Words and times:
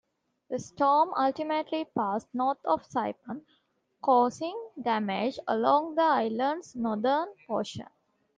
The 0.49 0.57
storm 0.57 1.13
ultimately 1.15 1.85
passed 1.95 2.25
north 2.33 2.57
of 2.65 2.81
Saipan, 2.89 3.43
causing 4.01 4.57
damage 4.81 5.37
along 5.47 5.93
the 5.93 6.01
island's 6.01 6.75
northern 6.75 7.27
portion. 7.45 7.85